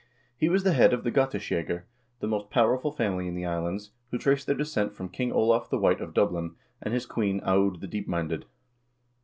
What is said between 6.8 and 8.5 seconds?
and his queen, Aud the Deepminded.